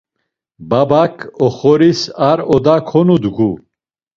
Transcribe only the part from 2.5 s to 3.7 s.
oda konudgu.